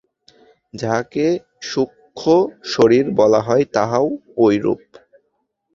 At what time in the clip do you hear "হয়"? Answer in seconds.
3.41-3.63